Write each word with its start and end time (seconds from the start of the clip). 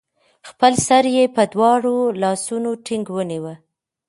خپل 0.49 0.73
سر 0.87 1.03
يې 1.15 1.23
په 1.35 1.43
دواړو 1.53 1.95
لاسونو 2.21 2.69
ټينګ 2.85 3.05
ونيوه 3.11 3.53